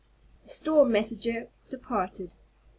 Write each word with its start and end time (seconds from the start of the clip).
The 0.41 0.49
storm 0.49 0.91
messenger 0.93 1.47
departed. 1.69 2.33